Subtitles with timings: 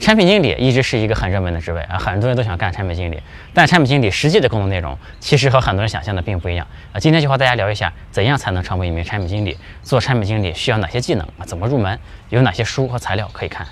[0.00, 3.20] 产品经理一直是一个很热门的职位啊，很多人都想干产品经理。
[3.52, 6.98] 但产品经理实际的工作内容其实和很多人想象的并不一样啊。
[6.98, 9.56] 今天就和大家聊一下，怎样才能成为一名产品经理？
[9.82, 11.44] 做产品经理需要哪些技能啊？
[11.44, 11.98] 怎么入门？
[12.30, 13.66] 有哪些书和材料可以看？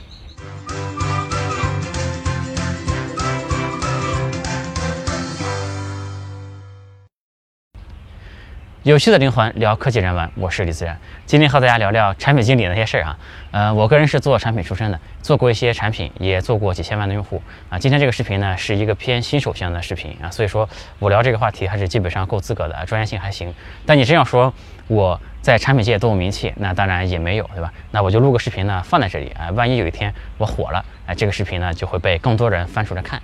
[8.88, 10.98] 有趣的灵魂聊科技人文，我是李自然。
[11.26, 13.18] 今天和大家聊聊产品经理那些事儿啊。
[13.50, 17.78] 呃，我个人是做产品出身的，做过一些产品，也做过几千万的用户啊。
[17.78, 20.66] 今天这个视频呢，是一个偏新手型的视频啊，所以说
[20.98, 23.52] 我聊这个话题还是基本上够资格的，专业性还行。
[23.84, 24.50] 但你真要说
[24.86, 27.70] 我在产品界多有名气，那当然也没有，对吧？
[27.90, 33.20] 那我就录个视频呢，放在这里啊，万一有一天我火了，哎，这个视频呢就会被更多人翻出来看。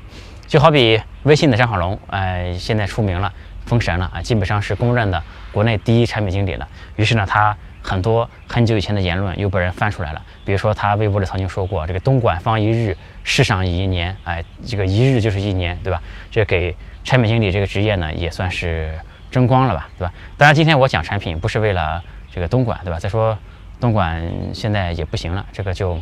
[0.46, 3.32] 就好比微信的张小龙，哎，现在出名了。
[3.64, 5.22] 封神了啊，基本上是公认的
[5.54, 6.68] 国内第一产品经理了。
[6.96, 10.20] 于是呢，他很多很久以前的言论又被人翻出来了。
[10.44, 16.02] 比如说，他微博里曾经说过：“这个东莞方一日，世上一年。”哎，这个一日就是一年，对吧？
[16.30, 16.74] 这给
[17.04, 18.98] 产品经理这个职业呢，也算是
[19.30, 20.12] 争光了吧，对吧？
[20.36, 22.02] 当然，今天我讲产品不是为了
[22.32, 22.98] 这个东莞，对吧？
[22.98, 23.38] 再说
[23.80, 24.20] 东莞
[24.52, 25.96] 现在也不行了，这个就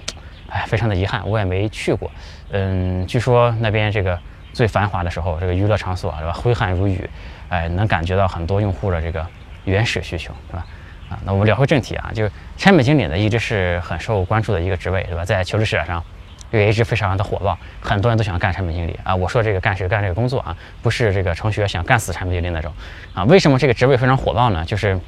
[0.48, 2.11] 哎，非常的遗憾，我也没去过。
[2.50, 4.19] 嗯，据说那边这个
[4.53, 6.33] 最繁华的时候，这个娱乐场所，对吧？
[6.33, 7.09] 挥汗如雨。
[7.48, 9.27] 哎，能感觉到很多用户的这个
[9.64, 10.66] 原始需求，对吧？
[11.10, 15.24] 啊，那我们聊回正题啊，就是产品经理呢，一直是很受关注的一个职位，对吧？
[15.24, 16.02] 在求职市场上
[16.50, 19.14] 也一直非常的火爆，很多人都想干产品经理啊。
[19.14, 22.72] 我说这个干是干这个工作啊，不是这个程序员想干死产品经理那种
[23.14, 23.24] 啊。
[23.24, 24.64] 为什么这个职位非常火爆呢？
[24.64, 24.98] 就是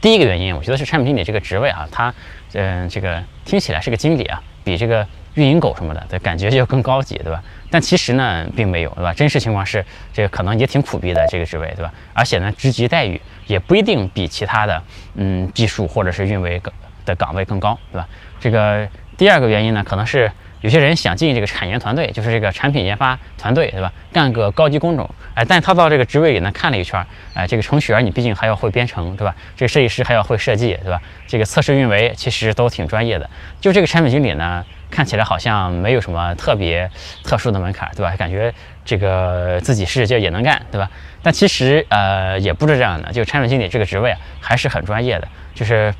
[0.00, 2.12] 第一个原因，我觉得是产品经理这个职位啊，它
[2.54, 7.42] 嗯，这个听起来是个经理啊，比这个运营狗什么的的感觉就更高级，对吧？
[7.70, 9.12] 但其实呢，并没有，对吧？
[9.12, 11.92] 真实情况是，这个可能也挺苦逼的这个职位，对吧？
[12.14, 14.82] 而且呢，职级待遇也不一定比其他的，
[15.16, 16.60] 嗯，技术或者是运维
[17.04, 18.08] 的岗位更高，对吧？
[18.40, 23.92] 这个第二个原因呢，可能是有些人想进这个产研团队，就是这个产品研发团队，对吧？
[24.12, 29.34] 干个高级工种，哎，但他到这个职位里呢，看了一圈，哎，这个程序员你毕竟还要会编程，对吧？
[29.56, 31.00] 这个设计师还要会设计，对吧？
[31.26, 33.28] 这个测试运维其实都挺专业的，
[33.60, 34.64] 就这个产品经理呢。
[34.90, 36.90] 看起来好像没有什么特别
[37.22, 38.12] 特殊的门槛，对吧？
[38.16, 38.52] 感觉
[38.84, 40.90] 这个自己是就也能干，对吧？
[41.22, 45.28] 但其实呃也不是这样的，就产品经理这个职位啊还是很专业的。
[45.54, 45.94] 就是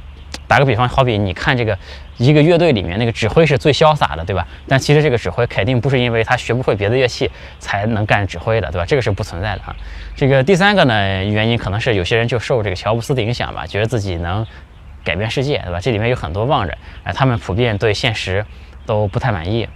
[0.49, 1.79] 打个比方，好比你看这个
[2.21, 4.47] 一个乐队里面那个指挥是最潇洒的，对吧？
[4.69, 8.85] 但其实这个指挥肯定不是因为他学不会别的乐器才能干指挥的，对吧？
[8.87, 9.75] 这个是不存在的啊。
[10.15, 14.47] 这个第三个呢原因可能是有些人就受这个乔布斯的影响吧，觉得自己能
[15.03, 15.81] 改变世界，对吧？
[15.81, 18.45] 这里面有很多望人，哎，他们普遍对现实。
[18.87, 19.69] 都不太满意，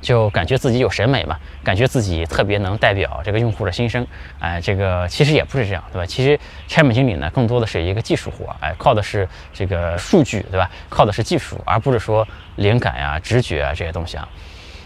[0.00, 4.06] 就感觉自己有审美嘛，感觉自己特别能代表这个用户的心声，
[4.38, 6.06] 哎，这个其实也不是这样，对吧？
[6.06, 6.38] 其实
[6.68, 10.70] 产品经理呢，更多的是一个技术活，哎，靠的是这个数据，对吧？
[10.88, 14.28] 靠的是技术，而不是说灵感呀、直觉啊这些东西啊。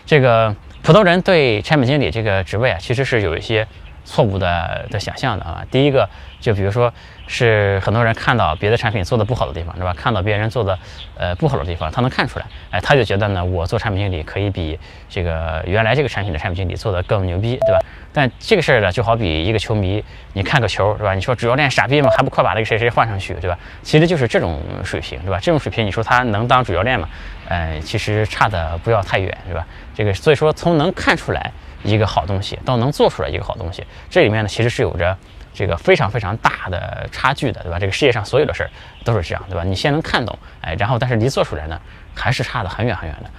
[0.05, 3.67] 这个普通人对产品经理这个职位啊，其实是有一些。
[4.07, 6.07] 错误的的想象的啊，第一个
[6.45, 6.93] 就比如说
[7.27, 9.95] 是很多人看到别的产品做的不好的地方，是吧？
[9.95, 10.79] 看到别人做的
[11.17, 14.79] 呃不好的地方，他能看出来，哎，他就觉得呢，我做产品经理可以比
[15.09, 17.81] 这个原来这个产品的产品经理做的更牛逼，对吧？
[18.13, 20.05] 但这个事儿呢，就好比一个球迷，
[20.35, 21.15] 你看个球，是吧？
[21.15, 22.11] 你说主教练傻逼吗？
[22.15, 23.59] 还不快把那个谁谁换上去，对吧？
[23.83, 25.39] 其实就是这种水平，对吧？
[25.41, 27.09] 这种水平，你说他能当主教练吗？
[27.49, 29.67] 呃，其实差的不要太远，是吧？
[29.95, 31.51] 这个所以说从能看出来。
[31.87, 35.15] 一个好东西到能做出来一个好东西，这里面呢其实是有着
[35.55, 37.79] 这个非常非常大的差距的，对吧？
[37.79, 38.71] 这个世界上所有的事儿
[39.05, 39.63] 都是这样，对吧？
[39.65, 41.81] 你先能看懂，哎，然后但是离做出来呢，
[42.15, 43.31] 还是差得很远很远的。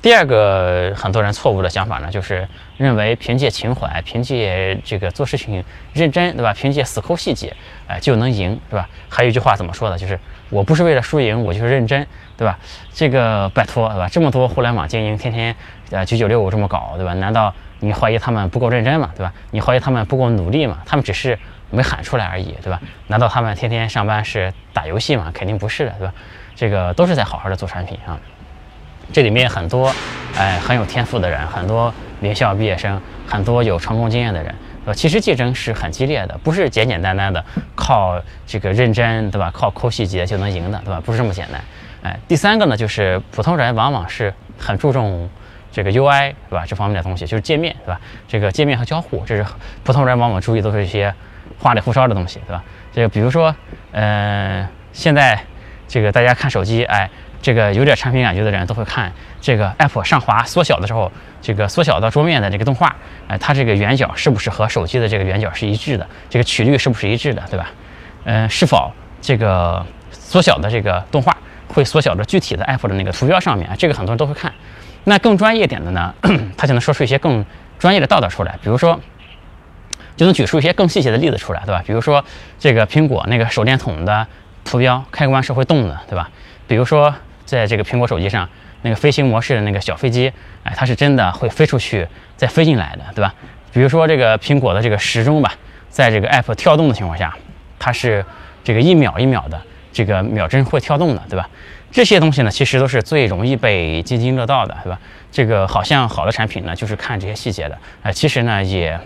[0.00, 2.46] 第二个很多人错误的想法呢，就是
[2.76, 6.54] 认为凭借情怀，凭借这个做事情认真，对吧？
[6.54, 7.52] 凭借死抠细节，
[7.88, 8.88] 哎，就能赢，对吧？
[9.08, 9.98] 还有一句话怎么说的？
[9.98, 10.16] 就是
[10.50, 12.06] 我不是为了输赢，我就是认真，
[12.36, 12.56] 对吧？
[12.92, 14.08] 这个拜托，对吧？
[14.08, 15.56] 这么多互联网精英天天
[15.90, 17.12] 呃九九六这么搞，对吧？
[17.14, 17.52] 难道？
[17.80, 19.30] 你怀疑他们不够认真嘛，对吧？
[19.50, 20.78] 你怀疑他们不够努力嘛？
[20.86, 21.38] 他们只是
[21.70, 22.80] 没喊出来而已，对吧？
[23.08, 25.30] 难道他们天天上班是打游戏吗？
[25.34, 26.14] 肯定不是的，对吧？
[26.54, 28.18] 这个都是在好好的做产品啊。
[29.12, 29.92] 这里面很多
[30.36, 34.54] 哎很有天赋的人，很多名校毕业生，很多有成功经验的人，
[34.84, 34.94] 对吧？
[34.94, 39.50] 其实竞争是很激烈的，不是简简单单的靠这个认真，对吧？
[39.52, 41.00] 靠抠细节就能赢的，对吧？
[41.04, 41.60] 不是这么简单。
[42.02, 45.28] 哎，第三个呢，就是普通人往往是很注重。
[45.72, 46.64] 这个 UI 对吧？
[46.66, 48.00] 这方面的东西就是界面对吧？
[48.26, 49.44] 这个界面和交互，这是
[49.84, 51.12] 普通人往往注意都是一些
[51.58, 52.62] 花里胡哨的东西，对吧？
[52.92, 53.54] 这个比如说，
[53.92, 55.38] 呃，现在
[55.86, 57.08] 这个大家看手机，哎，
[57.42, 61.10] 这个有点产品感觉的人都会看这个 App 上滑缩小的时候，
[61.42, 62.94] 这个缩小到桌面的这个动画，
[63.28, 66.06] 哎，它这个圆角是不是和手机的这个圆角是一致的？
[66.30, 67.68] 这个曲率是不是一致的，对吧？
[68.24, 68.90] 嗯，是否
[69.20, 71.36] 这个缩小的这个动画
[71.68, 73.68] 会缩小到具体的 App 的那个图标上面？
[73.78, 74.52] 这个很多人都会看。
[75.04, 76.12] 那更专业点的呢，
[76.56, 77.44] 他就能说出一些更
[77.78, 78.98] 专业的道道出来，比如说，
[80.16, 81.82] 就能举出一些更细节的例子出来，对吧？
[81.86, 82.24] 比如说
[82.58, 84.26] 这个苹果那个手电筒的
[84.64, 86.30] 图标开关是会动的，对吧？
[86.66, 87.14] 比如说
[87.44, 88.48] 在这个苹果手机上
[88.82, 90.32] 那个飞行模式的那个小飞机，
[90.64, 93.34] 哎，它是真的会飞出去再飞进来的，对吧？
[93.72, 95.52] 比如说这个苹果的这个时钟吧，
[95.90, 97.36] 在这个 app 跳动的情况下，
[97.78, 98.24] 它是
[98.64, 99.60] 这个一秒一秒的
[99.92, 101.48] 这个秒针会跳动的，对吧？
[101.92, 104.98] 这些东西呢，其实都是最容易被津津乐道的，对吧？
[105.30, 108.98] 这个好像好的产品呢，就是看这些细节的，哎，其实呢也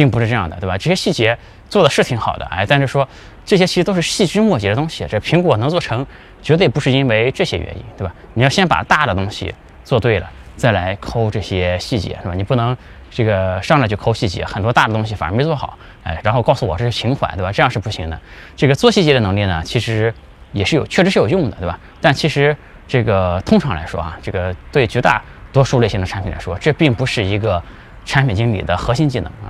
[0.00, 0.78] 并不是这样的，对吧？
[0.78, 1.36] 这些细节
[1.68, 3.06] 做的是挺好的，哎，但是说
[3.44, 6.06] 这些其实都是细枝末节的东西，这苹果能做成，
[6.40, 8.14] 绝对不是因为这些原因，对吧？
[8.32, 9.54] 你要先把大的东西
[9.84, 12.34] 做对了，再来抠这些细节，是吧？
[12.34, 12.74] 你不能
[13.10, 17.52] 这个上来就抠细节，很多大的东西反而没做好，哎，然后告诉我这是情怀，对吧？
[17.52, 18.18] 这样是不行的。
[18.56, 20.12] 这个做细节的能力呢，其实。
[20.52, 21.78] 也是有，确实是有用的，对吧？
[22.00, 22.56] 但其实
[22.88, 27.62] 这个通常来说啊，这个对绝大多数类型的产品来说，这并不是一个
[28.04, 29.46] 产品经理的核心技能啊。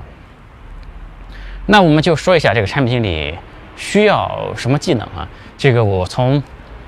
[1.70, 3.32] 那我们就说一下这个产品经理
[3.76, 5.26] 需要什么技能啊？
[5.56, 6.42] 这个我从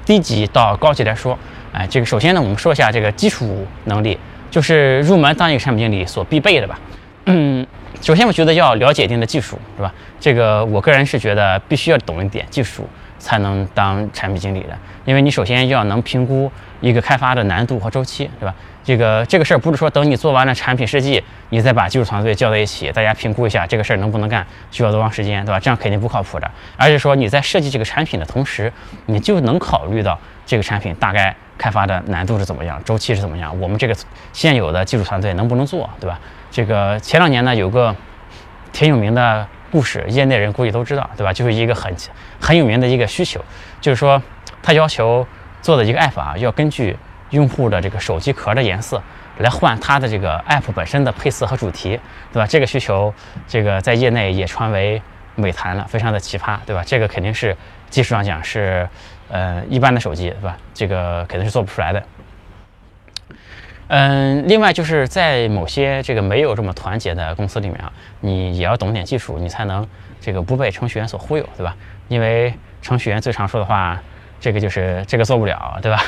[0.04, 1.38] 低级到高级来说，
[1.72, 4.18] 哎，这个首先呢，我们说一下这个基础能力，
[4.50, 6.80] 就是入门当一个产品经理所必备的吧。
[7.26, 7.64] 嗯，
[8.00, 9.94] 首先我觉得要了解一定的技术，是吧？
[10.18, 12.84] 这个我个人是觉得必须要懂一点技术。
[13.22, 18.52] 才能当产品经理的，因为你首先要能评估一个开发的难度和周期，对吧？
[18.82, 25.60] 这个这个事儿不是说等你做完了产品设计，你再把技术团队叫在一起，大家评估一下这个事儿能不能干，需要多长时间，对吧？
[25.60, 26.50] 这样肯定不靠谱的。
[26.76, 28.72] 而且说你在设计这个产品的同时，
[29.06, 33.94] 你就能考虑到这个产品大概开发的难度是怎么样，周期是怎么样，我们这个
[34.32, 36.18] 现有的技术团队能不能做，对吧？
[36.50, 37.94] 这个前两年呢，有个
[38.72, 39.46] 挺有名的。
[39.72, 41.32] 故事，业内人估计都知道，对吧？
[41.32, 41.90] 就是一个很
[42.38, 43.42] 很有名的一个需求，
[43.80, 44.22] 就是说，
[44.62, 45.26] 他要求
[45.62, 46.94] 做的一个 app 啊，要根据
[47.30, 49.02] 用户的这个手机壳的颜色
[49.38, 51.98] 来换它的这个 app 本身的配色和主题，
[52.30, 52.46] 对吧？
[52.46, 53.12] 这个需求，
[53.48, 55.00] 这个在业内也传为
[55.36, 56.84] 美谈了，非常的奇葩，对吧？
[56.86, 57.56] 这个肯定是
[57.88, 58.86] 技术上讲是，
[59.30, 60.54] 呃，一般的手机，对吧？
[60.74, 62.02] 这个肯定是做不出来的。
[63.94, 69.86] 嗯，另外就是在某些这个没有这么团结的公司里面啊，你也要懂点技术，你才能
[70.18, 71.76] 这个不被程序员所忽悠，对吧？
[72.08, 74.00] 因为程序员最常说的话，
[74.40, 76.02] 这个就是这个做不了，对吧？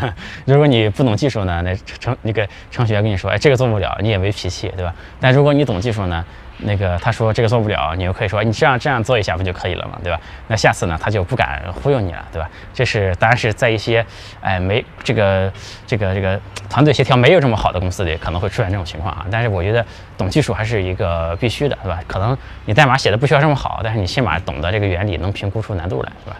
[0.46, 4.94] 如果你不懂技术呢，那程那个程序员跟你说，哎，这个做不了，你也没脾气，对吧？
[5.20, 6.24] 但如果你懂技术呢？
[6.58, 10.20] 那个他说这个做不了，你又可以说你这样这样做一下不就可以了嘛，对吧？
[10.48, 12.48] 那下次呢他就不敢忽悠你了，对吧？
[12.72, 14.04] 这是当然是在一些
[14.40, 15.52] 哎没这个
[15.86, 19.26] 这个这个团队协调没有这么好的公司里可能会出现这种情况啊。
[19.30, 19.84] 但是我觉得
[20.16, 22.00] 懂技术还是一个必须的，对吧？
[22.06, 26.36] 可能你代码写的不需要这么好，但是你起码懂得这个原理，能评估出难度来，是吧？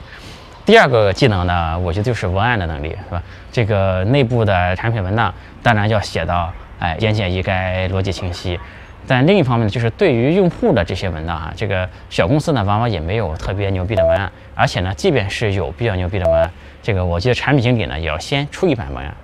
[0.64, 3.22] 第二个技能呢，我觉得就是文案的能力，是吧？
[3.52, 5.32] 这个内部的产品文档
[5.62, 8.58] 当然要写到哎言简意赅、逻辑清晰。
[9.06, 16.50] 但另一方面呢，就是对于用户的这些文档啊，这个小公司呢，往往也没有特别牛逼的文案，而且呢，即便是有比较牛逼的文案，
[16.82, 19.14] 这个我觉得产品经理呢，也要先出一版文案，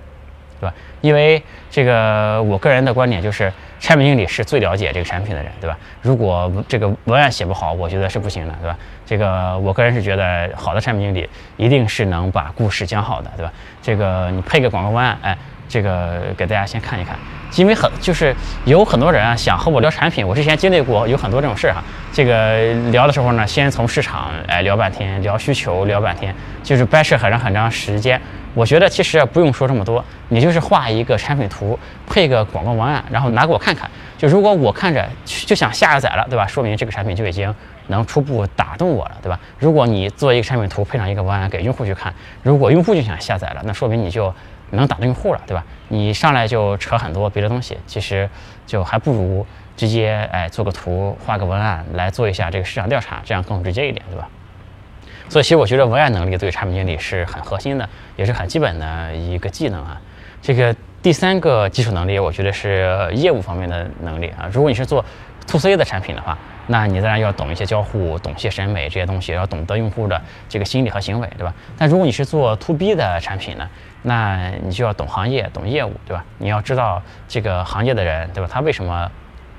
[0.61, 0.75] 对吧？
[1.01, 5.77] 因为这个我个人的观点就是，产品经理是最了解这个产品的人，对吧？
[6.01, 8.79] 如果这个文案写不好，我觉得是不行的，对吧？
[9.05, 13.53] 这个我个人是觉得，好的产品经理一定是能把故事讲好的，对吧？
[13.83, 15.37] 这个你配个广告文案，哎。
[15.73, 17.17] 这个给大家先看一看，
[17.57, 18.37] 因为很就是
[18.67, 21.83] 有很多人啊想和我聊产品，我之前经历过有很多这种事儿哈。
[22.13, 28.21] 这个聊的时候呢，先从市场哎聊半天，聊需求聊半天，就是掰扯很长很长时间。
[28.53, 33.91] 我觉得其实不用说这么多，你就是画一个产品图，配个广告文案，然后拿给我看看。
[34.19, 36.47] 就如果我看着就想下载了，对吧？
[36.47, 37.53] 说明这个产品就已经
[37.87, 39.41] 能初步打动我了，对吧？
[39.59, 44.33] 如果你做一个产品图，配上一个文案给用户去看，如果用户就想下载了，那说明你就。
[44.73, 45.65] 能打动用户了，对吧？
[45.89, 48.29] 你上来就扯很多别的东西，其实
[48.67, 54.29] 就还不如直接哎做个图，画个文案来做一下这个市场调查，这样更直接一点，对吧？
[55.29, 60.01] 所以其实我觉得文案能力对产品经理是很核心的，也是很基本的一个技能啊。
[60.43, 64.49] 这个第三个基础能力，我觉得是业务方面的能力啊。
[64.53, 65.05] 如果你是做
[65.47, 71.53] to C 的产品的话，那你当然要懂一些交互，懂一些审美这些东西，要懂得用户的这个心理和行为，对吧？
[71.77, 73.69] 但如果你是做 to B 的产品呢？
[74.05, 76.25] 那你就要懂行业、懂业务，对吧？
[76.39, 78.51] 你要知道这个行业的人，对吧？
[78.53, 79.09] 他为什么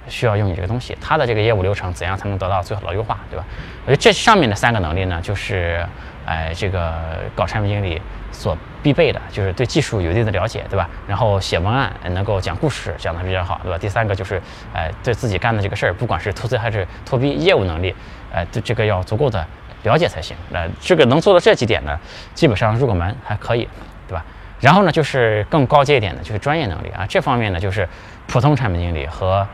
[0.09, 0.97] 需要用你这个东西？
[0.99, 3.45] 他的这个业务流程怎样才能得到最好的优化，对吧？
[3.85, 5.85] 我觉得这上面的三个能力呢，就是
[6.25, 6.93] 哎，这个
[7.35, 8.01] 搞产品经理
[8.31, 10.89] 所必备的，就是对技术有一定的了解，对吧？
[11.07, 13.77] 然后写文案能够讲故事，讲得比较好，对吧？
[13.77, 14.41] 第三个就是
[14.73, 17.93] 哎，对自己干的这个事儿，不管是投资还是投 B 业务能力，
[18.33, 19.45] 哎，对这个要足够的
[19.83, 20.35] 了解才行。
[20.49, 21.99] 那这个能做到这几点呢，
[22.33, 23.67] 基本上入个门还可以，
[24.07, 24.23] 对吧？
[24.59, 27.05] 然后呢，就是更高阶一点的，就是专业能力啊。
[27.07, 27.87] 这方面呢，就是
[28.27, 29.45] 普通产品经理和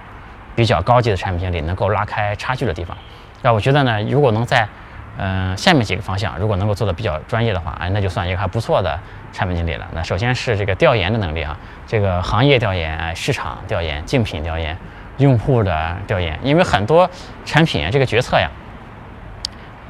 [0.55, 2.95] 比较高级的产品经理能够拉开差距的地方。
[3.41, 4.67] 那我觉得呢，如果能在
[5.21, 8.97] 嗯下面几个方向，如果能够做的比较专业的话，哎，那就算一个还不错的
[9.33, 9.85] 产品经理了。
[9.93, 14.77] 那首先是这个调研的能力啊，这个行业调研、市场调研、竞品调研、
[15.17, 17.09] 用户的调研，因为很多
[17.45, 18.49] 产品这个决策呀。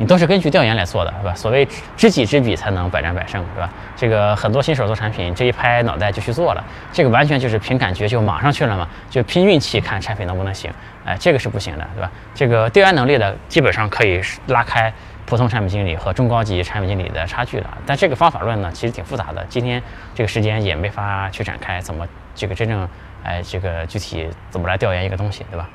[0.02, 1.36] 你都是根据调研来做的，是吧？
[1.36, 1.68] 所谓
[1.98, 3.70] 知己知彼，才能百战百胜，是吧？
[3.98, 10.72] 这个很多新手做产品，这一拍脑袋就去做了，这个完全就是凭感觉就马上去了嘛，就拼运气看产品能不能行，
[11.04, 12.10] 哎，这个是不行的，对吧？
[12.34, 14.90] 这个调研能力的，基本上可以拉开
[15.30, 17.68] 普通产品经理和中高级产品经理的差距的。
[17.86, 19.82] 但这个方法论呢，其实挺复杂的，今天
[20.16, 22.90] 这个时间也没法去展开，怎么这个真正，
[23.24, 25.70] 哎，这个具体怎么来调研一个东西，对吧？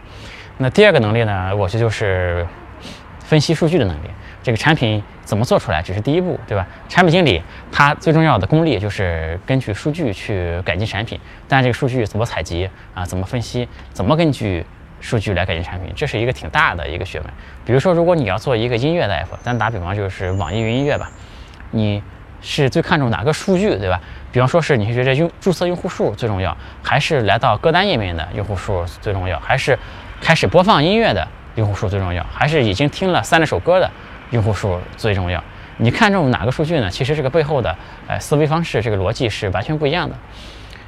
[0.58, 2.44] 那第二个能力呢，我觉得就是。
[3.26, 4.10] 分析数据的能力，
[4.42, 6.66] 这个产品怎么做出来只是第一步，对吧？
[6.90, 7.42] 产品经理
[7.72, 11.18] 他最重要的功力就是根据数据去改进产品，
[11.48, 13.02] 但这个数据怎么采集啊？
[13.02, 13.66] 怎么分析？
[13.94, 14.64] 怎么根据
[15.04, 15.92] 数据来改进产品？
[15.94, 17.28] 这是一个挺大的一个学问。
[17.66, 21.10] 比如说，如果你要做一个音乐的 app，咱打比方就是网易云音乐吧，
[21.72, 22.02] 你
[22.40, 24.00] 是最看重哪个数据，对吧？
[24.32, 29.78] 比方说是你是觉得用注册用户数最重要，还是来到歌单页面的用户数最重要，还是
[30.22, 31.28] 开始播放音乐的？
[31.56, 33.88] 用户数最重要，还是已经听了三十首歌的
[34.30, 35.40] 用户数最重要？
[35.76, 36.90] 你看中哪个数据呢？
[36.90, 37.76] 其实这个背后的
[38.08, 40.16] 呃思维方式，这个逻辑是完全不一样的。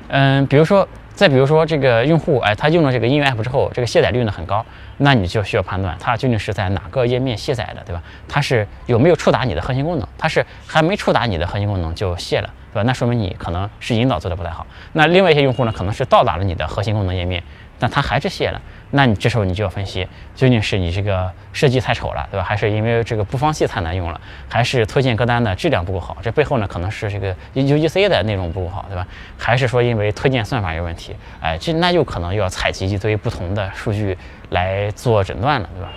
[0.08, 4.64] 嗯，比如说，再比如说这个用户，哎，他用了这个音乐 app 之后，这个卸载率呢很高，
[4.98, 8.02] 那你就需要判断它究竟是在哪个页面卸载的，对吧？
[8.28, 10.08] 它是有没有触达你的核心功能？
[10.16, 12.82] 它是还没触达你的核心功能就卸了，对吧？
[12.86, 14.66] 那说明你可能是引导做的不太好。
[14.92, 17.42] 那另外一些用户呢，可能是到达了你的核心功能页面。
[17.78, 18.62] 但它还是卸了，
[18.92, 22.42] 那你这时候你就要分析，究竟是你这个设计太丑了，对吧？
[22.42, 26.16] 还是因为这个播放器太难用了，还是推荐歌单的质量不够好？
[26.22, 29.06] 这背后呢，可能是这个 UGC 的内容不够好，对吧？
[29.36, 31.14] 还是说因为推荐算法有问题？
[31.38, 34.16] 哎，这那就可能要采集一堆不同的数据
[34.50, 35.90] 来做诊断了，对吧？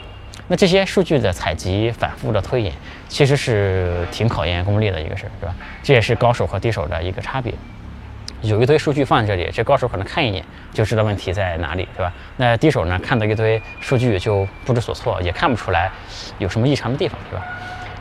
[0.47, 2.73] 那这些数据的采集、反复的推演，
[3.07, 5.55] 其实是挺考验功力的一个事儿，对吧？
[5.83, 7.53] 这也是高手和低手的一个差别。
[8.41, 12.11] 有一堆数据放在这里，这高手可能看一眼就知道问题在哪里，对吧？
[12.37, 15.91] 那低手呢，看到一堆数据就不知所措，也看不出来
[16.37, 17.45] 有什么异常的地方，对吧？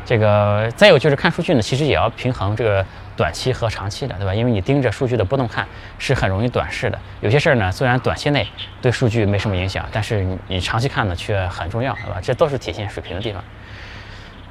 [0.06, 2.86] 这个再有就是看数据呢，其实也要平衡这个
[3.18, 4.32] 短期和长期的，对吧？
[4.32, 5.66] 因为你盯着数据的波动看，
[5.98, 6.96] 是很容易短视的。
[7.20, 8.46] 有些事儿呢，虽然短期内
[8.80, 12.20] 对数据没什么影响，但是你长期看呢却很重要，对吧？
[12.22, 13.42] 这都是体现水平的地方。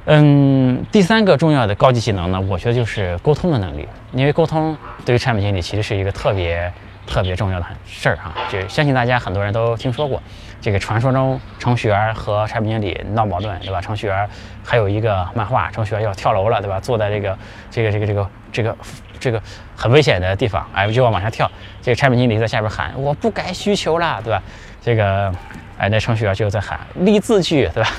[0.04, 3.88] 嗯，第三个重要的高级技能呢，我觉得就是沟通的能力。
[4.12, 6.70] 因为沟通对于产品经理其实是一个特别
[7.06, 8.32] 特别重要的事儿哈。
[8.50, 10.22] 就相信大家很多人都听说过，
[10.60, 13.80] 这个传说中程序员和产品经理闹矛盾，对吧？
[13.80, 14.28] 程序员
[14.64, 16.78] 还有一个漫画，程序员要跳楼了，对吧？
[16.80, 17.38] 坐在这个
[17.70, 18.76] 这个这个这个这个
[19.20, 19.42] 这个
[19.76, 21.50] 很危险的地方，哎，就要往下跳。
[21.82, 24.42] 这个产品经理在下边喊：“我不改需求了，对吧？”
[24.82, 25.32] 这个
[25.78, 27.90] 哎，那程序员就在喊：“立字据，对吧？”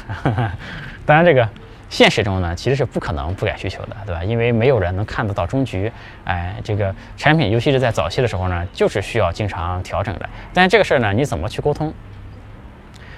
[1.05, 1.47] 当然这个。
[1.91, 4.23] 现实中呢，其实是不可能不改需求的，对吧？
[4.23, 5.91] 因为没有人能看得到终局。
[6.23, 10.29] 哎，这个产品，尤其是在早期的时候呢，就是需要经常调整的。
[10.53, 11.91] 但这个事儿呢，你怎么去沟通？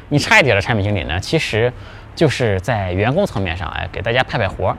[0.08, 1.74] 你差一点的产品经理呢，其实
[2.16, 4.74] 就是在员工层面上，哎，给大家派派活。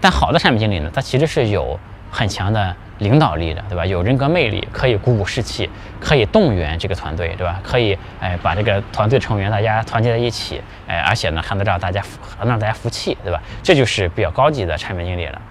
[0.00, 1.78] 但好的产品经理呢，他其实是有
[2.10, 2.74] 很强的。
[3.00, 3.84] 领导力的，对吧？
[3.84, 5.68] 有人格魅力，可以鼓舞士气，
[6.00, 7.60] 可以动员这个团队，对吧？
[7.62, 12.02] 可以，哎，把这个团队成员大家团结在一起，哎，而且呢，还能让大家
[12.38, 13.38] 能让大家服气，对吧？
[13.62, 15.42] 这就是比较高级的产品经理了。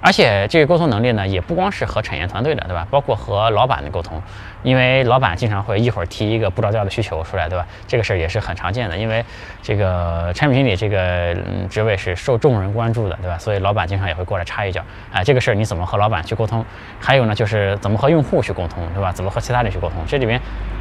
[0.00, 2.86] 而且这个沟通能力呢，也不光是和产业团队的，对吧？
[2.90, 4.22] 包括和老板的沟通，
[4.62, 7.66] 因为老板经常会一会儿提一个不着调的需求出来，对吧？
[7.86, 9.24] 这个事儿也是很常见的，因为
[9.62, 11.36] 这个产品经理这个
[11.68, 13.36] 职位是受众人关注的，对吧？
[13.38, 16.64] 所以老板经常也会过来插一脚，啊，这个事儿你怎么和老板去沟通？
[17.00, 19.10] 还有呢，就是怎么和用户去沟通，对吧？
[19.10, 19.96] 怎么和其他人去沟通？
[20.06, 20.40] 这里面。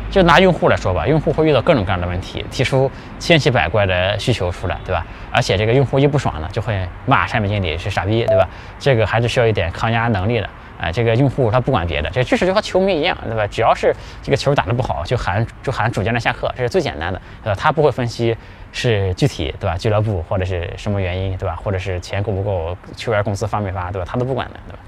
[0.09, 5.05] 就拿用户来说吧，用户会遇到各种各样的问题，提出千奇百怪的需求出来，对吧？
[5.31, 8.47] 而且这个用户一不爽呢，就会骂产品经理是傻逼，对吧？
[8.79, 10.49] 这个还是需要一点抗压能力的。
[10.79, 13.47] 哎，这个用户他不管别的，这确实就和球迷一样，对吧？
[13.47, 17.59] 只要是这个球打得不好，就喊就喊主教练下课，这是最简单的，对吧？
[17.59, 18.37] 他不会分析
[18.71, 19.75] 是具体，对吧？
[19.75, 21.55] 俱乐部或者是什么原因，对吧？
[21.55, 24.07] 或者是钱够不够，球员工资发没发，对吧？
[24.07, 24.79] 他都不管的，对吧？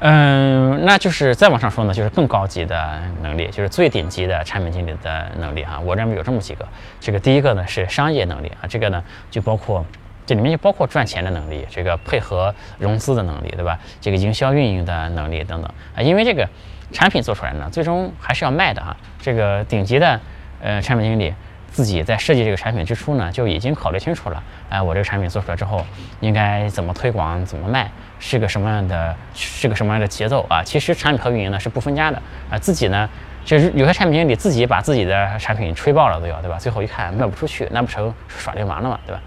[0.00, 5.78] 嗯，那就是再往上说呢，就是更高级的能力，就是最顶级的产品经理的能力哈。
[5.78, 6.66] 我认为有这么几个，
[7.00, 9.86] 这个第一个呢是商业能力啊，这个呢就包括
[10.26, 13.78] 这里面就包括赚钱的能力，这个配合融资的能力，对吧？
[14.00, 16.48] 这个营销运营的能力等等啊，因为这个
[16.90, 18.96] 产品做出来呢，最终还是要卖的哈。
[19.20, 20.20] 这个顶级的
[20.60, 21.32] 呃产品经理
[21.70, 25.86] 自己在设计这个产品之初呢，就已经考虑清楚了，哎，我这个产品做出来之后
[26.18, 27.88] 应该怎么推广，怎么卖。
[28.24, 30.62] 是个什么样的，是个什么样的节奏啊？
[30.62, 32.16] 其实产品和运营呢是不分家的
[32.48, 33.08] 啊，自己呢
[33.44, 36.56] 就是有些产品经理自己把自己的产品吹爆了都要，对吧？
[36.56, 39.20] 最后一看卖不出去，那不成耍流氓了嘛，对吧？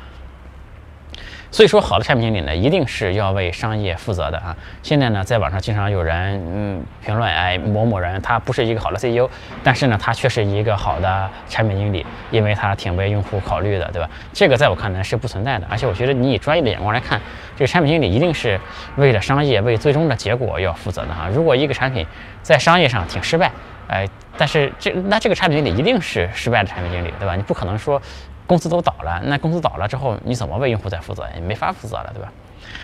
[1.56, 4.54] 所以说，好的产品经理呢，一定是要为商业负责的啊。
[4.84, 9.26] 现在呢，在网上经常有人嗯评论，哎，某某人他不是一个好的 CEO，
[9.64, 14.10] 但是呢，他却是一个好的产品经理，因为他挺为用户考虑的，对吧？
[14.34, 15.66] 这个在我看来是不存在的。
[15.70, 17.22] 而且我觉得你以专业的眼光来看，
[17.56, 18.60] 这个产品经理一定是
[18.98, 21.30] 为了商业、为最终的结果要负责的哈。
[21.34, 22.06] 如果一个产品
[22.42, 23.50] 在商业上挺失败，
[23.88, 24.06] 哎，
[24.38, 27.34] 但是这那这个产品经理一定是失败的产品经理，对吧？
[27.38, 28.02] 你不可能说。
[28.48, 31.28] 公司都倒了，那公司倒了之后，你怎么为用户在负责？
[31.36, 32.32] 也没法负责了，对吧？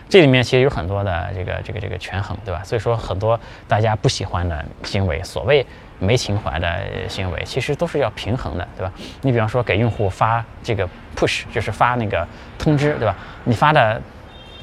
[0.10, 2.62] 这里面其实有很多的这个这个这个权衡，对吧？
[2.64, 5.66] 所以说很多大家不喜欢的行为，所谓
[6.00, 8.92] 没情怀的行为，其实都是要平衡的，对吧？
[9.22, 12.28] 你比方说给用户发这个 push，就是发那个
[12.58, 13.16] 通知，对吧？
[13.44, 14.02] 你发的。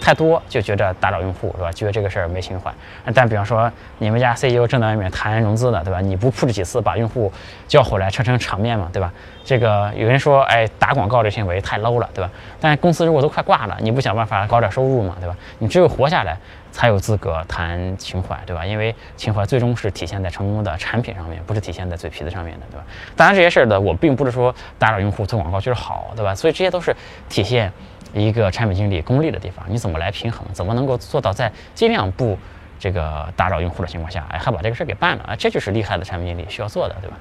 [0.00, 1.72] 太多就觉得打扰用户是吧？
[1.72, 2.72] 觉得这个事儿没情怀。
[3.14, 6.00] 但比方说你们家 CEO 正在外面谈融资呢，对吧？
[6.00, 7.32] 你不 push 几次把用户
[7.66, 9.12] 叫回来，撑撑场面嘛，对吧？
[9.44, 12.30] 这个有人说，哎，打广告这行为太 low 了，对吧？
[12.60, 15.34] 但公司如果都快挂了，你不想办法搞点收入嘛，对吧？
[15.58, 16.36] 你只有活下来
[16.70, 18.64] 才有资格谈情怀，对吧？
[18.64, 22.84] 因为情怀最终是体现在成功的产品上面，不是体现在嘴皮子上面的，对吧？
[23.16, 26.34] 当然这些事儿呢，我并不是说打扰用户做广告就是好，对吧？
[26.34, 26.94] 所以这些都是
[27.28, 27.72] 体现。
[28.12, 30.46] 一个产品经理功利的地方，你怎么来平衡？
[30.52, 32.38] 怎么能够做到在尽量不
[32.78, 35.36] 这个打扰用户的情况下，哎，还把这个事儿给办了啊？
[35.36, 37.16] 这就是厉害的产品经理需要做的，对吧？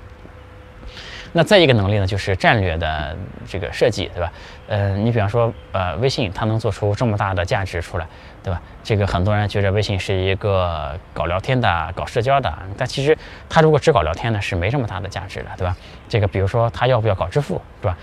[1.34, 3.16] 那再一个能力呢，就是战略的
[3.46, 4.32] 这个设计，对吧？
[4.68, 8.08] 嗯，你比方说，呃，微信它能做出这么大的价值出来，
[8.42, 8.62] 对吧？
[8.82, 13.16] 这个很多人觉得微信是一个搞聊天的、搞社交的，但其实
[13.50, 15.76] 它如果只搞聊天呢，是没这么大的价值的，对吧？
[16.08, 17.98] 这个比如说，它要不要搞支付，对吧？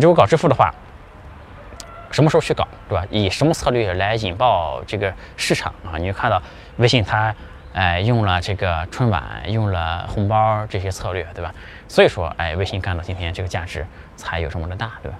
[0.00, 0.74] 如果搞支付的话。
[2.16, 3.06] 什么时候去搞，对吧？
[3.10, 5.98] 以什么策略来引爆这个市场啊？
[5.98, 6.42] 你就看到
[6.78, 7.34] 微信它，
[7.74, 11.54] 哎，用了这个春晚，用了红包这些策略，对吧？
[11.86, 15.18] 所以说，哎，微信干到今天这个价值才有这么的大，对吧？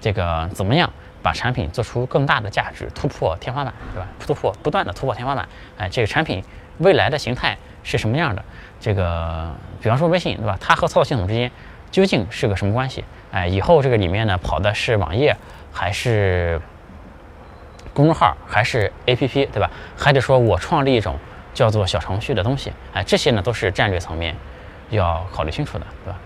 [0.00, 4.08] 这个怎么样把产品做出更大的价值，突破天花板，对吧？
[4.18, 6.42] 突破不断的突破天花板，哎，这个产品
[6.78, 8.44] 未来的形态是什么样的？
[8.80, 9.48] 这个，
[9.80, 10.58] 比方说微信，对吧？
[10.60, 11.48] 它和操作系统之间
[11.92, 13.04] 究竟是个什么关系？
[13.30, 15.36] 哎，以后这个里面呢跑的是网页。
[15.72, 16.60] 还是
[17.94, 19.70] 公众号，还是 APP，对吧？
[19.96, 21.18] 还得说我创立一种
[21.54, 24.34] 叫做小程序的东西，哎，这些呢都是战略层面
[24.90, 26.18] 要考虑清楚的，对吧？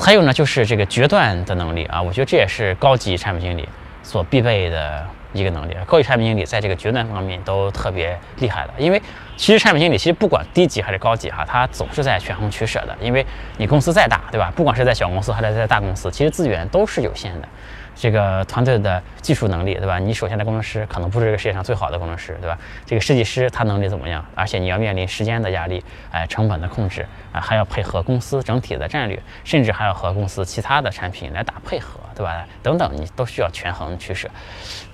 [0.00, 3.68] 还有呢，就是这个决断的能力啊，我觉得这也是高级产品经理
[4.02, 5.76] 所必备的一个能力。
[5.86, 9.00] 高级产品经理在这个决断方面都特别厉害的，因为
[9.36, 12.96] 其实产品经理其实不管低级还是高级哈，他总是在权衡取舍的。
[13.00, 13.24] 因为
[13.58, 14.50] 你公司再大，对吧？
[14.56, 17.48] 不管是在小公司还是在大公司，其实资源都是有限的。
[17.94, 19.98] 这个团队的技术能力，对吧？
[19.98, 22.58] 你首先的工程师可能不是这个世界上最好的工程师，对吧？
[22.84, 24.24] 这个设计师他能力怎么样？
[24.34, 32.46] 而且你要面临时间的压力，哎，成本的控制，啊，还要配合公司整体的战略，甚至还要和公司其他的产品来打配合，对吧？
[32.62, 34.28] 等等，你都需要权衡取舍。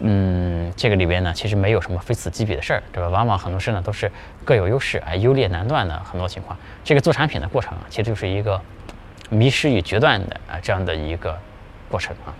[0.01, 3.09] 嗯，这个里边呢，其实没有什么非此即彼的事儿，对吧？
[3.09, 4.11] 往往很多事呢都是
[4.45, 6.57] 各有优势，哎，优劣难断的很多情况。
[6.85, 8.61] 这个做产品的过程啊，其实就是一个
[9.31, 11.37] 迷失与决断的啊这样的一个
[11.89, 12.35] 过程啊。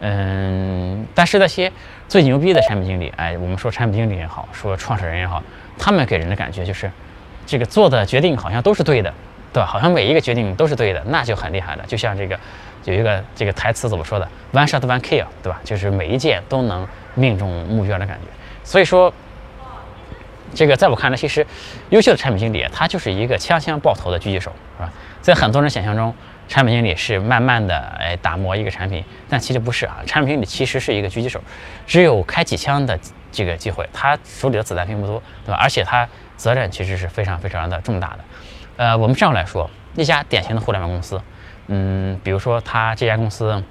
[0.00, 1.70] 嗯，但是那些
[2.08, 5.42] 最牛逼的产品经理，哎，我们说产品经理也好，说创始人也好，
[5.78, 6.90] 他们给人的感觉就是，
[7.46, 9.12] 这个做的决定好像都是对的，
[9.52, 9.66] 对吧？
[9.66, 11.84] 好像每一个决定都是对的，那就很厉害了。
[11.86, 12.38] 就像这个
[12.84, 15.60] 有一个这个台词怎么说的？One shot, one kill，对吧？
[15.64, 18.28] 就是每一件都能命中目标的感觉。
[18.62, 19.10] 所以说，
[20.54, 21.46] 这个在我看来，其实
[21.88, 24.92] 优秀的产品经理，他就是一个枪枪爆头的狙击手，是吧？
[25.22, 26.14] 在很多人想象中。
[26.46, 29.98] 产品经理是慢慢的哎打磨一个产品，但其实不是啊。
[30.06, 31.40] 产品经理其实是一个狙击手，
[31.86, 32.98] 只有开几枪的
[33.32, 35.58] 这个机会，他手里的子弹并不多，对吧？
[35.60, 38.18] 而且他责任其实是非常非常的重大的。
[38.76, 41.20] 呃，我们这样来说，一家典型的互联网公司，
[41.68, 43.62] 嗯，比如说他这家公司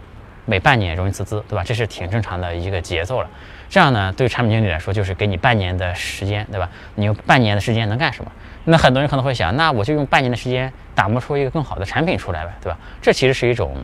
[0.45, 1.63] 每半年融一次资，对吧？
[1.63, 3.29] 这是挺正常的一个节奏了。
[3.69, 6.69] 这样呢，对产品经理来说，就是给你半年的时间，对吧？
[6.95, 8.31] 你有半年的时间能干什么？
[8.65, 12.77] 那很多人可能会想，那我就用半年的时间打磨出一个更好的产品出来呗，对吧？
[13.01, 13.75] 这其实是一种，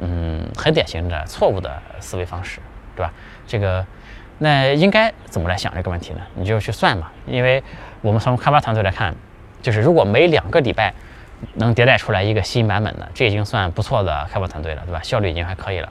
[0.00, 2.58] 嗯，很典型的错误的思维方式，
[2.96, 3.12] 对吧？
[3.46, 3.86] 这个，
[4.38, 6.20] 那应该怎么来想这个问题呢？
[6.34, 7.62] 你就去算嘛，因为
[8.00, 9.14] 我们从开发团队来看，
[9.62, 10.92] 就是如果每两个礼拜
[11.54, 15.00] 能迭代出来一个新版本的，这已经算不错的开发团队了，对吧？
[15.02, 15.88] 效率已经还可以了。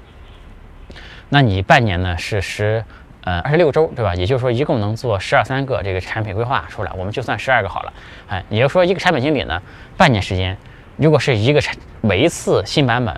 [1.30, 2.84] 那你半年呢是十？
[3.22, 4.16] 呃，二十六周，对吧？
[4.16, 7.92] 也就是说，一共能做十二三个这个产品规划出来，我们就算十二个好了。
[8.30, 9.62] 哎，也就是说，一个产品经理呢，
[9.98, 10.56] 半年时间，
[10.96, 13.14] 如果是一个产每一次新版本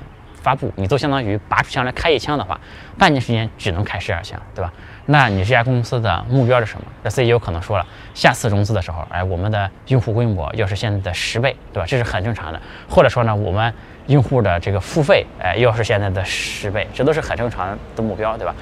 [0.50, 2.60] 发布，你都相当于拔出枪来开一枪的话，
[2.98, 4.74] 半年时间只能开十二枪，对吧？
[5.06, 6.86] 那你这家公司的目标是什么？
[7.04, 7.86] 那 CEO 可能说了，
[8.16, 11.86] 下次融资的时候，哎，我们的用户规模要是现在的十倍，对吧？
[11.88, 12.60] 这是很正常的。
[12.90, 13.72] 或者说呢，我们
[14.08, 18.56] 用户的这个付费，哎，要是现在的十倍，这都是很正常的目标，对吧？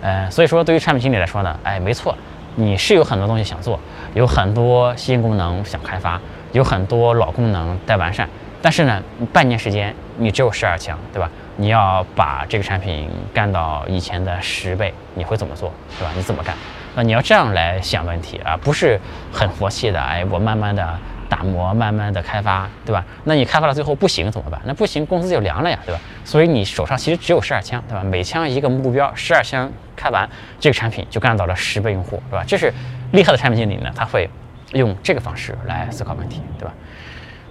[0.00, 2.16] 呃，所以说对于产品经理来说呢，哎，没错，
[2.54, 3.78] 你是有很多东西想做，
[4.14, 6.18] 有很多新功能想开发，
[6.52, 8.26] 有很多老功能待完善，
[8.62, 11.30] 但是呢，半年时间你只有十二枪，对吧？
[11.56, 16.12] 你要把这个产品干到以前的十倍，你会怎么做，对吧？
[16.16, 16.54] 你怎么干？
[16.96, 18.98] 那你要这样来想问题啊，不是
[19.32, 20.00] 很佛系的。
[20.00, 20.96] 哎，我慢慢的
[21.28, 23.04] 打磨，慢慢的开发，对吧？
[23.24, 24.60] 那你开发到最后不行怎么办？
[24.64, 26.00] 那不行，公司就凉了呀，对吧？
[26.24, 28.02] 所以你手上其实只有十二枪，对吧？
[28.04, 30.28] 每枪一个目标，十二枪开完，
[30.60, 32.44] 这个产品就干到了十倍用户，对吧？
[32.46, 32.72] 这是
[33.12, 34.28] 厉害的产品经理呢，他会
[34.72, 36.72] 用这个方式来思考问题，对吧？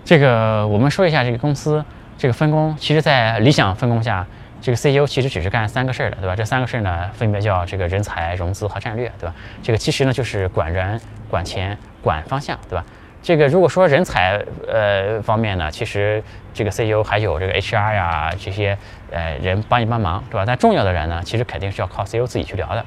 [0.05, 1.83] 这个我们说一下这个公司。
[2.23, 4.25] 这个分工，其实，在理想分工下，
[4.61, 6.33] 这个 CEO 其实只是干三个事儿的，对吧？
[6.33, 9.35] 这三个事儿呢，分别叫这个人才、融资和战略，对吧？
[9.61, 10.97] 这个其实呢，就是管人、
[11.29, 12.85] 管钱、管方向，对吧？
[13.21, 18.77] 这个如果说人才呃方面呢，其实这个 CEO 还有这个 HR 呀这些
[19.11, 20.45] 呃人帮你帮忙，对吧？
[20.47, 22.85] 但重要的人呢，其实肯定是要靠 CEO 自己去聊的。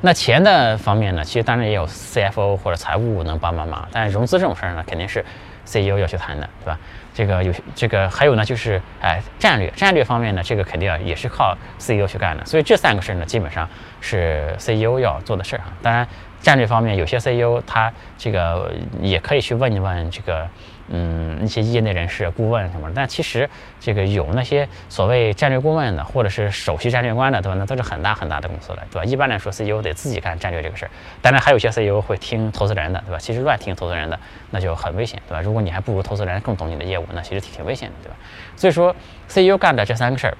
[0.00, 5.24] 那钱的方面呢，其实当然也有 CFO 或者财务能帮帮忙，但融资这种事儿呢，肯定是
[5.64, 6.76] CEO 要去谈的，对吧？
[7.18, 12.46] 这个有这个还有呢，就是哎，战略战略方面呢，这个肯定也是靠 CEO 去干的。
[12.46, 13.68] 所以这三个事儿呢，基本上
[14.00, 15.72] 是 CEO 要做的事儿啊。
[15.82, 16.06] 当然。
[16.40, 20.46] 战略方面，有些 CEO 他这个也可以去问一问这个，
[20.90, 22.90] 嗯，一些业内人士、顾问什么。
[22.94, 23.48] 但其实
[23.80, 27.56] 这个有那些所谓战略顾问的，或者是首席战略官的，对吧？
[27.58, 29.04] 那都是很大很大的公司了，对吧？
[29.04, 30.90] 一般来说，CEO 得自己干战略这个事儿。
[31.20, 33.18] 当然，还有些 CEO 会听投资人的，对吧？
[33.18, 34.18] 其实乱听投资人的，
[34.50, 35.40] 那就很危险，对吧？
[35.40, 38.16] 如果你还不如投资人更懂你的业务，那其实挺挺危险的，对吧？
[38.56, 38.94] 所以说
[39.28, 40.36] ，CEO 干的这三个事儿。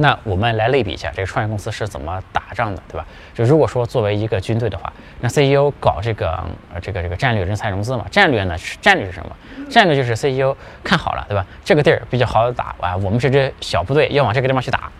[0.00, 3.06] 那我们来类比一下，这个创业公司是怎么打仗的，对吧？
[3.34, 6.30] 就如果说作为一个军队的话，那 CEO 搞这个
[6.72, 9.36] 呃这个这个战略人才融资嘛，战略呢是战略是什么？
[9.68, 11.44] 战略就是 CEO 看好了，对吧？
[11.62, 14.90] 这个地儿比较好打啊，我们这支小部队要往这个地方去打，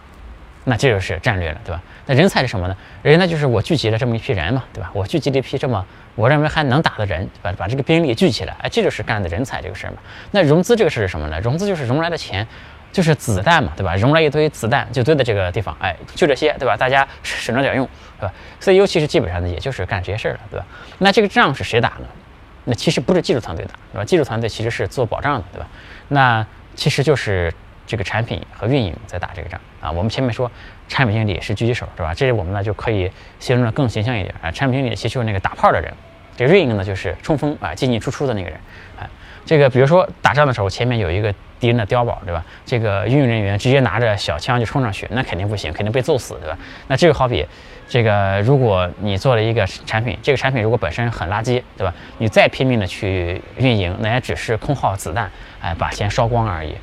[0.65, 1.81] 那这就是战略了，对吧？
[2.05, 2.77] 那人才是什么呢？
[3.03, 4.91] 人呢就是我聚集了这么一批人嘛，对吧？
[4.93, 5.83] 我聚集了一批这么
[6.15, 9.97] 我认为还能打的人，把把这个兵力聚起来，哎，这就是干的人才这个事儿嘛。
[10.33, 11.41] 那融资这个事是什么呢？
[11.41, 12.47] 融资就是融来的钱。
[12.93, 13.95] 就是子弹嘛，对吧？
[13.97, 16.77] 融了一堆子弹，就堆在这个地方，哎，就这些，对吧？
[16.77, 18.35] 大家省着点用，对吧？
[18.59, 20.67] 所以，尤其是基本上呢，也就是干这些事儿了，对吧？
[20.99, 22.07] 那这个仗是谁打呢？
[22.65, 24.05] 那其实不是技术团队打，对吧？
[24.05, 25.69] 技术团队其实是做保障的，对吧？
[26.09, 27.53] 那其实就是
[27.87, 29.91] 这个产品和运营在打这个仗啊。
[29.91, 30.51] 我们前面说
[30.89, 32.13] 产品经理是狙击手，对吧？
[32.13, 34.51] 这里我们呢就可以形容的更形象一点啊。
[34.51, 35.93] 产品经理其实就是那个打炮的人，
[36.37, 38.59] 这个运营呢就是冲锋啊，进进出出的那个人，
[38.99, 39.09] 啊。
[39.47, 41.33] 这个比如说打仗的时候，前面有一个。
[41.61, 42.45] 敌人的碉堡，对吧？
[42.67, 46.59] 这个运营人员直接拿着小枪就冲上去，那肯定不行，肯定被揍死，对吧？
[46.89, 47.47] 那这个好比，
[47.87, 51.95] 这个如果你做了一个产品，这个产品如果本身很垃圾，对吧？
[52.19, 56.75] 你再拼命的去运营，那也只是空耗子弹，哎，把钱烧光而已。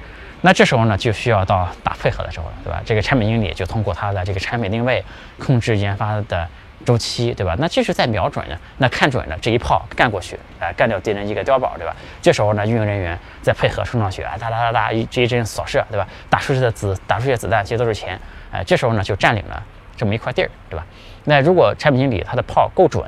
[0.42, 2.82] 那这时候呢，就需要到打配合的时候了，对吧？
[2.86, 5.04] 这个产品经理就通过他的这个产品定位，
[5.40, 6.48] 控制研发的。
[6.88, 7.54] 周期对吧？
[7.60, 11.94] 那这是在瞄准呢，那看准了这一炮干过去，哎，干掉敌人一个碉堡，对吧？
[12.22, 16.08] 这时候呢，运营人员再配合冲上去，啊，哒哒哒哒一这一阵扫射，对吧？
[16.30, 18.18] 打出去的子打出去的子弹其实都是钱，
[18.54, 19.62] 哎，这时候呢就占领了
[19.98, 20.86] 这么一块地儿，对吧？
[21.26, 23.04] 那如果产品经理他的炮够准，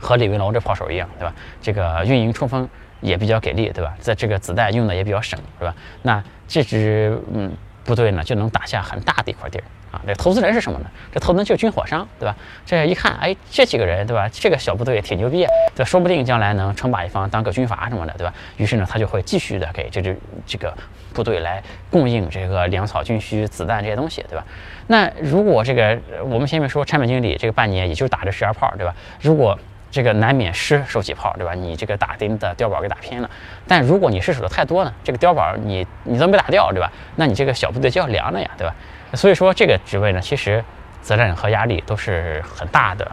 [0.00, 1.34] 和李云龙这炮手一样，对吧？
[1.60, 2.66] 这个运营冲锋
[3.02, 3.94] 也比较给力，对吧？
[4.00, 5.74] 在这个子弹用的也比较省，是吧？
[6.00, 9.64] 那这支嗯部队呢就能打下很大的一块地儿。
[9.92, 10.86] 啊，这投资人是什么呢？
[11.12, 12.34] 这投资人就是军火商，对吧？
[12.66, 14.28] 这一看，哎，这几个人，对吧？
[14.32, 18.34] 这个小部队挺牛逼，对，说不定将来能称霸一方，当个军阀什么的，对吧？
[18.56, 20.76] 于是呢，他就会继续的给这支这个
[21.12, 24.44] 部队来供应这个粮草、军需、子弹这些东西，对吧？
[24.88, 28.92] 那如果这个我们前面说产品经理这个半年也就打这十二炮，对吧？
[29.20, 29.56] 如果
[29.94, 31.54] 这个难免失手起泡，对吧？
[31.54, 33.30] 你这个打钉的碉堡给打偏了，
[33.68, 36.90] 但如果你失手的太多呢，这个碉堡你你都没打掉，对吧？
[37.14, 38.74] 那你这个小部队就要凉了呀，对吧？
[39.12, 40.64] 所以说这个职位呢，其实
[41.00, 43.08] 责任和压力都是很大的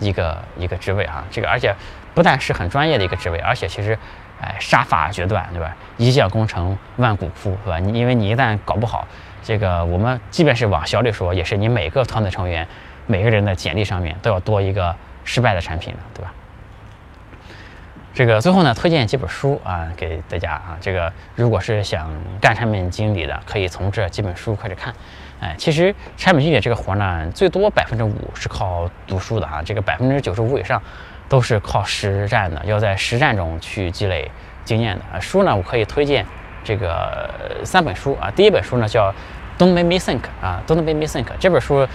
[0.00, 1.24] 一个一个职位啊。
[1.30, 1.72] 这个而且
[2.12, 3.96] 不但是很专业的一个职位，而且其实
[4.40, 5.76] 哎杀伐决断，对吧？
[5.96, 7.78] 一将功成万骨枯，对吧？
[7.78, 9.06] 你因为你一旦搞不好，
[9.44, 12.66] 这个我们即便是往小里说，也是你每个团队成员
[13.06, 14.92] 每个人的简历上面都要多一个
[15.26, 16.32] 失败的产品了，对吧？
[18.14, 20.78] 这个最后呢，推荐几本书啊给大家啊。
[20.80, 22.10] 这个如果是想
[22.40, 24.94] 干产品经理的，可以从这几本书开始看。
[25.38, 30.82] 哎，其实产品经理这个活呢，最多百分之五是靠读书的啊，这个百分之九十五以上
[31.28, 34.30] 都是靠实战的，要在实战中去积累
[34.64, 35.20] 经验的啊。
[35.20, 36.24] 书呢，我可以推荐
[36.64, 37.28] 这个
[37.64, 38.30] 三本书啊。
[38.30, 39.12] 第一本书呢叫
[39.58, 41.86] 《Don't Make Me Think》啊，《Don't Make Me Think》这本书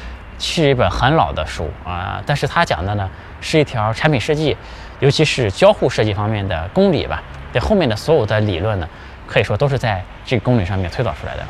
[0.41, 4.57] 是一本很老的书啊，但是它讲的呢是一条产品设计，
[4.99, 7.21] 尤其是交互设计方面的公理吧。
[7.53, 8.89] 这后面的所有的理论呢，
[9.27, 11.43] 可以说都是在这个公理上面推导出来的。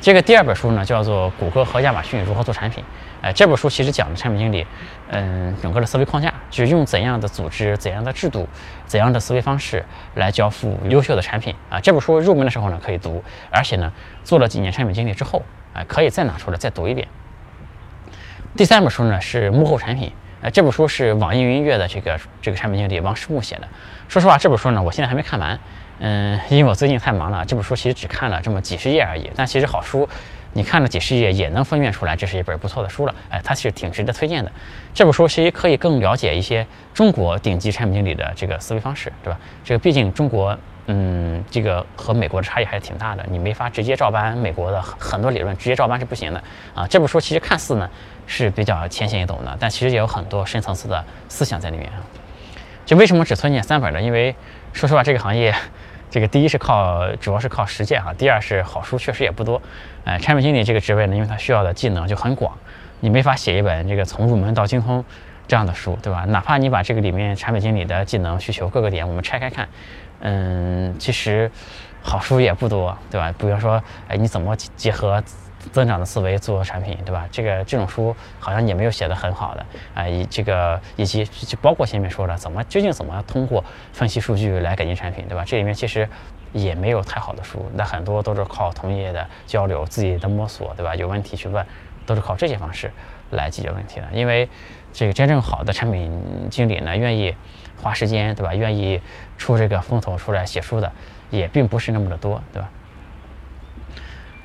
[0.00, 2.82] 这个第二本书呢，叫做《谷歌和亚马逊如何做产品》。
[3.22, 4.66] 哎，这本书其实讲的产品经理，
[5.08, 8.48] 嗯，整个的思维框架，就是用怎样的组织、怎样的制度、
[8.84, 11.78] 怎样的思维方式来交付优秀的产品啊。
[11.80, 13.92] 这本书入门的时候呢可以读，而且呢
[14.24, 15.40] 做了几年产品经理之后，
[15.72, 17.06] 哎，可以再拿出来再读一遍。
[18.54, 20.12] 第三本书呢是幕后产品，
[20.42, 23.68] 呃，这本书是网易云音乐的这个这个产品经理王世木写的。
[24.08, 25.58] 说实话，这本书呢我现在还没看完，
[26.00, 30.06] 嗯，因为我最近太忙了，这本书其实只看了这么几十页而已，但其实好书。
[30.52, 33.14] 你看了几十页也能分辨出来，这是一本不错的书了。
[33.30, 34.52] 哎，它其实挺值得推荐的。
[34.92, 39.40] 这本书其实可以更了解一些中国顶级产品经理的这个思维方式，对吧？
[39.64, 40.54] 这个毕竟中国，
[40.86, 46.42] 嗯，这个和美国的差异还是挺大的，你没法直接照搬美国的很多理论，直接照搬是不行的
[46.74, 46.86] 啊。
[46.86, 47.88] 这本书其实看似呢
[48.26, 52.02] 是比较浅显易懂的，但其实也有很多深层次的思想在里面啊。
[52.84, 54.02] 就为什么只推荐三本呢？
[54.02, 54.34] 因为
[54.72, 55.54] 说实话，这个行业。
[56.12, 58.12] 这个第一是靠，主要是靠实践哈。
[58.12, 59.62] 第二是好书确实也不多，
[60.04, 62.54] 哎，产品经理这个职位呢，因为它需要的技能就很广，
[63.00, 65.02] 你没法写一本这个从入门到精通
[65.48, 66.26] 这样的书，对吧？
[66.26, 69.66] 哪怕你把这个里面产品经理的技能需求各个点我们拆开看，
[70.22, 71.50] 嗯，其实
[72.02, 73.32] 好书也不多，对吧？
[73.38, 75.22] 比如说，哎，你怎么结合？
[75.70, 77.24] 增长的思维做产品，对吧？
[77.30, 85.44] 这个这种书好像也没有写的很好的啊，以这个以及就包括前面说的，怎么究竟怎么通过分析数据来改进产品，对吧？
[85.46, 86.08] 这里面其实
[86.52, 90.96] 也没有太好的书，那很多都是靠同业的交流、自己的摸索，对吧？
[90.96, 91.64] 有问题去问，
[92.04, 92.90] 都是靠这些方式
[93.30, 94.08] 来解决问题的。
[94.12, 94.48] 因为
[94.92, 96.10] 这个真正好的产品
[96.50, 97.32] 经理呢，愿意
[97.80, 98.52] 花时间，对吧？
[98.52, 99.00] 愿意
[99.42, 100.92] 出这个风头出来写书的，
[101.28, 102.70] 也并不是那么的多，对吧？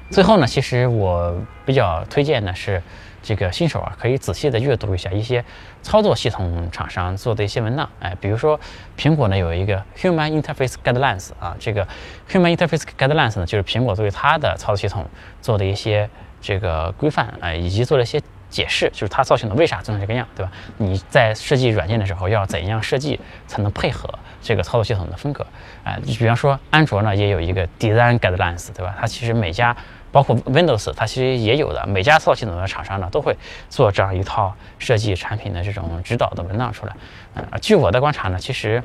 [0.10, 1.36] 最后呢，其实我
[1.68, 2.82] 比较推荐的是，
[3.22, 5.46] 这个新手啊，可以仔细的阅读一下一些
[5.84, 7.88] 操作系统厂商做的一些文档。
[8.00, 8.60] 哎，比如说
[8.98, 11.88] 苹果呢有一个 Human Interface Guidelines 啊，这个
[12.32, 15.06] Human Interface Guidelines 呢就是苹果对它的操作系统
[15.42, 16.10] 做的一些
[16.42, 20.52] 这个规范，哎，以及做了一些解释，就是它造型的为啥做成这个样，对吧？
[20.78, 24.08] 你在设计软件的时候要怎样设计才能配合
[24.42, 25.46] 这个操作系统的风格？
[25.84, 28.96] 哎，比方说安卓呢也有一个 Design Guidelines，对吧？
[29.00, 29.76] 它其实每家
[30.12, 31.86] 包括 Windows，它其实也有的。
[31.86, 33.36] 每家操作系统的厂商呢，都会
[33.70, 36.96] 做这样一套设计产品的这种指导的文档出来。
[37.34, 38.82] 呃，据我的观察呢，其实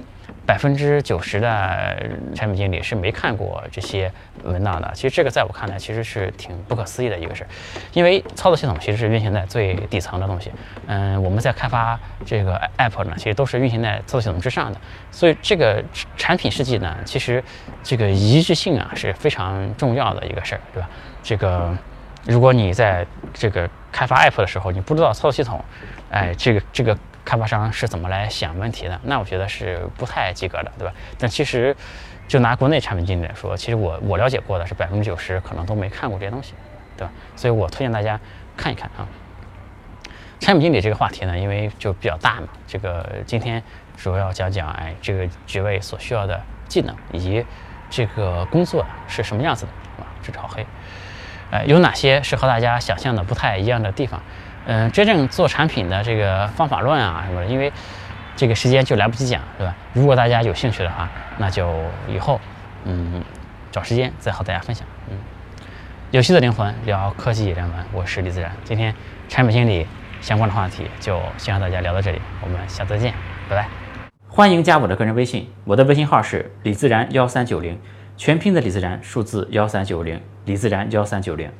[0.46, 1.96] 百分之九十的
[2.34, 4.10] 产品经理是没看过这些
[4.42, 4.90] 文档的。
[4.94, 7.48] 其实这个在我看来，其实是挺不可思议的一个事儿。
[7.92, 10.50] 因为操作系统其实是运行在最底层的东西。
[10.86, 14.80] 嗯，我们在开发这个 App 呢，其实都是运行在操作系统之上的。
[15.10, 15.82] 所以这个
[16.16, 17.42] 产品设计呢，其实
[17.82, 20.88] 这个一致性啊是非常重要的一个事儿，对吧？
[21.22, 21.76] 这个，
[22.26, 25.64] 如果你在这个开发 app 的时候，你不知道操作系统，
[26.10, 30.92] 哎，这个这个开发商是怎么来想问题的，那我觉得是不太及格的，对吧？
[31.18, 31.76] 但其实，
[32.26, 36.54] 就拿国内产品经理来说，其实我我了解过的是百分之九十可能都没看过这些东西，
[36.96, 37.12] 对吧？
[37.36, 38.18] 所以我推荐大家
[38.56, 39.06] 看一看啊。
[40.40, 43.62] 产品经理这个话题呢，因为就比较大嘛，这个今天
[43.96, 47.46] 主要讲讲哎这个职位所需要的技能以及
[47.88, 50.32] 这个工作是什么样子的啊，这。
[50.32, 50.64] 是炒黑，
[51.50, 54.22] 呃，有哪些是和大家想象的不太一样的地方？
[54.66, 57.72] 嗯，真正做产品的这个方法论啊什么的，因为
[58.36, 59.74] 这个时间就来不及讲，对吧？
[59.92, 61.70] 如果大家有兴趣的话，那就
[62.08, 62.40] 以后
[62.84, 63.22] 嗯
[63.70, 64.86] 找时间再和大家分享。
[65.10, 65.16] 嗯，
[66.10, 68.52] 有趣的灵魂聊科技人文，我是李自然。
[68.64, 68.94] 今天
[69.28, 69.86] 产品经理
[70.20, 73.12] 相关的话题就先和大家聊到这里，我们下次再见，
[73.48, 73.68] 拜拜。
[74.28, 77.78] 欢迎加我的个人微信，我的微信号是李自然幺三九零。
[78.16, 81.50] 全拼的李自然，数字幺三九零，李自然幺三九零，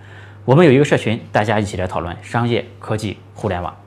[0.45, 3.82] 我们有一个社群，大家一起来讨论商业科技互联网。